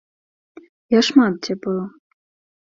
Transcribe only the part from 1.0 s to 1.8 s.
шмат, дзе быў.